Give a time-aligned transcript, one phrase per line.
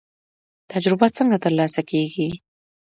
[0.71, 2.29] تجربه څنګه ترلاسه کیږي؟